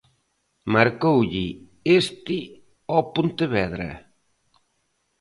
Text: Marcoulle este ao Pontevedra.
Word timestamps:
Marcoulle 0.73 1.45
este 1.99 2.37
ao 2.91 3.01
Pontevedra. 3.15 3.89